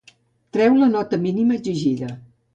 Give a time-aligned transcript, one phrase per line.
[0.57, 2.13] Treure la nota mínima exigida.